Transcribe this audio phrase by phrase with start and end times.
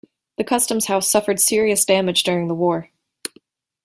[0.39, 2.89] The Customs House suffered serious damage during the war.